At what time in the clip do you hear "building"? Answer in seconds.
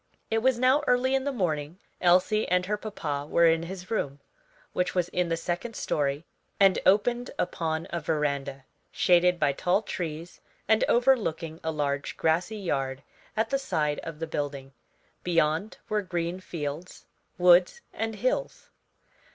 14.25-14.73